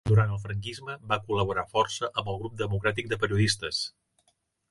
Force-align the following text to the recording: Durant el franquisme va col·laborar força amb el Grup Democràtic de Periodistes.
Durant 0.09 0.31
el 0.35 0.39
franquisme 0.43 0.95
va 1.11 1.17
col·laborar 1.25 1.65
força 1.75 2.09
amb 2.21 2.31
el 2.33 2.41
Grup 2.43 2.57
Democràtic 2.63 3.11
de 3.13 3.21
Periodistes. 3.27 3.83